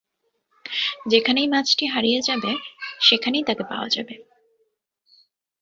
যেখানেই 1.07 1.47
মাছটি 1.47 1.85
হারিয়ে 1.85 2.19
যাবে, 2.21 2.51
সেখানেই 2.99 3.43
তাকে 3.43 3.63
পাওয়া 3.63 3.87
যাবে। 3.89 4.15